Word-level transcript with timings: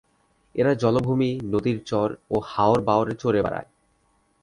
এরা 0.55 0.71
জলাভূমি, 0.73 1.31
নদীর 1.43 1.77
চর 1.85 2.09
ও 2.31 2.35
হাওর 2.45 2.79
বাঁওড়ে 2.81 3.13
চরে 3.15 3.39
বেড়ায়। 3.41 3.69